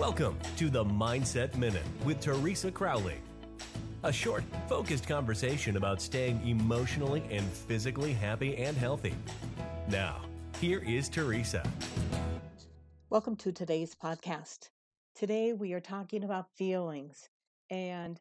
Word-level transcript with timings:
Welcome 0.00 0.38
to 0.56 0.70
the 0.70 0.82
Mindset 0.82 1.54
Minute 1.56 1.84
with 2.06 2.20
Teresa 2.20 2.70
Crowley. 2.70 3.18
A 4.02 4.10
short, 4.10 4.42
focused 4.66 5.06
conversation 5.06 5.76
about 5.76 6.00
staying 6.00 6.40
emotionally 6.48 7.22
and 7.30 7.44
physically 7.44 8.14
happy 8.14 8.56
and 8.56 8.74
healthy. 8.78 9.14
Now, 9.88 10.22
here 10.58 10.78
is 10.78 11.10
Teresa. 11.10 11.62
Welcome 13.10 13.36
to 13.36 13.52
today's 13.52 13.94
podcast. 13.94 14.70
Today 15.14 15.52
we 15.52 15.74
are 15.74 15.80
talking 15.80 16.24
about 16.24 16.48
feelings 16.56 17.28
and 17.68 18.18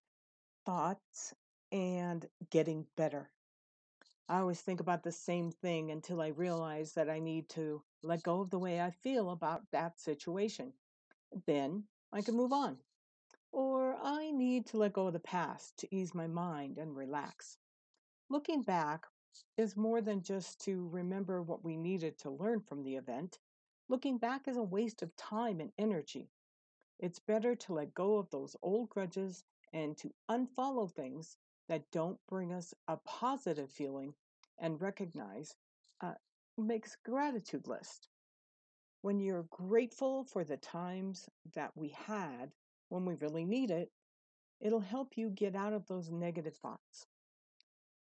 thoughts 0.65 1.33
and 1.71 2.25
getting 2.49 2.87
better. 2.97 3.29
I 4.27 4.39
always 4.39 4.59
think 4.59 4.81
about 4.81 5.03
the 5.03 5.13
same 5.13 5.49
thing 5.49 5.91
until 5.91 6.19
I 6.19 6.27
realize 6.27 6.91
that 6.95 7.09
I 7.09 7.19
need 7.19 7.47
to 7.51 7.81
let 8.03 8.21
go 8.21 8.41
of 8.41 8.49
the 8.49 8.59
way 8.59 8.81
I 8.81 8.91
feel 8.91 9.29
about 9.29 9.61
that 9.71 9.97
situation. 9.97 10.73
Then 11.45 11.83
I 12.11 12.21
can 12.21 12.35
move 12.35 12.51
on. 12.53 12.77
Or 13.51 13.97
I 14.01 14.31
need 14.31 14.65
to 14.67 14.77
let 14.77 14.93
go 14.93 15.07
of 15.07 15.13
the 15.13 15.19
past 15.19 15.77
to 15.77 15.95
ease 15.95 16.13
my 16.13 16.27
mind 16.27 16.77
and 16.77 16.95
relax. 16.95 17.57
Looking 18.29 18.63
back 18.63 19.05
is 19.57 19.75
more 19.75 20.01
than 20.01 20.21
just 20.21 20.59
to 20.61 20.87
remember 20.89 21.41
what 21.41 21.63
we 21.63 21.77
needed 21.77 22.17
to 22.19 22.29
learn 22.29 22.61
from 22.61 22.83
the 22.83 22.95
event. 22.95 23.39
Looking 23.87 24.17
back 24.17 24.47
is 24.47 24.57
a 24.57 24.63
waste 24.63 25.01
of 25.01 25.15
time 25.15 25.59
and 25.59 25.71
energy. 25.77 26.29
It's 26.99 27.19
better 27.19 27.55
to 27.55 27.73
let 27.73 27.93
go 27.93 28.17
of 28.17 28.29
those 28.29 28.55
old 28.61 28.89
grudges 28.89 29.43
and 29.73 29.97
to 29.97 30.13
unfollow 30.29 30.91
things 30.91 31.37
that 31.67 31.89
don't 31.91 32.19
bring 32.27 32.51
us 32.51 32.73
a 32.87 32.97
positive 32.97 33.71
feeling 33.71 34.13
and 34.57 34.81
recognize 34.81 35.55
uh, 36.01 36.13
makes 36.57 36.97
gratitude 37.05 37.67
list 37.67 38.09
when 39.01 39.19
you're 39.19 39.45
grateful 39.49 40.23
for 40.23 40.43
the 40.43 40.57
times 40.57 41.29
that 41.55 41.71
we 41.75 41.89
had 41.89 42.51
when 42.89 43.05
we 43.05 43.15
really 43.15 43.45
need 43.45 43.71
it, 43.71 43.91
it'll 44.59 44.79
help 44.79 45.17
you 45.17 45.29
get 45.29 45.55
out 45.55 45.73
of 45.73 45.87
those 45.87 46.09
negative 46.09 46.55
thoughts. 46.55 47.07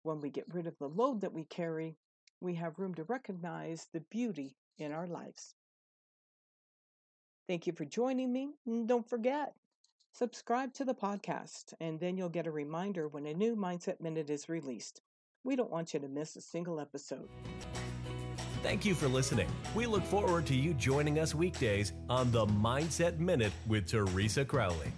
When 0.02 0.20
we 0.20 0.30
get 0.30 0.52
rid 0.52 0.66
of 0.66 0.78
the 0.78 0.88
load 0.88 1.22
that 1.22 1.32
we 1.32 1.44
carry, 1.44 1.96
we 2.40 2.54
have 2.54 2.78
room 2.78 2.94
to 2.94 3.04
recognize 3.04 3.88
the 3.92 4.00
beauty 4.00 4.56
in 4.78 4.92
our 4.92 5.06
lives. 5.06 5.54
Thank 7.48 7.66
you 7.66 7.72
for 7.72 7.84
joining 7.84 8.32
me. 8.32 8.50
And 8.66 8.86
don't 8.86 9.08
forget, 9.08 9.54
subscribe 10.12 10.72
to 10.74 10.84
the 10.84 10.94
podcast, 10.94 11.74
and 11.80 11.98
then 11.98 12.16
you'll 12.16 12.28
get 12.28 12.46
a 12.46 12.50
reminder 12.50 13.08
when 13.08 13.26
a 13.26 13.34
new 13.34 13.56
Mindset 13.56 14.00
Minute 14.00 14.30
is 14.30 14.48
released. 14.48 15.00
We 15.42 15.56
don't 15.56 15.70
want 15.70 15.92
you 15.92 16.00
to 16.00 16.08
miss 16.08 16.36
a 16.36 16.40
single 16.40 16.80
episode. 16.80 17.28
Thank 18.64 18.86
you 18.86 18.94
for 18.94 19.08
listening. 19.08 19.46
We 19.74 19.84
look 19.84 20.02
forward 20.04 20.46
to 20.46 20.54
you 20.54 20.72
joining 20.72 21.18
us 21.18 21.34
weekdays 21.34 21.92
on 22.08 22.32
the 22.32 22.46
Mindset 22.46 23.18
Minute 23.18 23.52
with 23.66 23.86
Teresa 23.86 24.42
Crowley. 24.42 24.90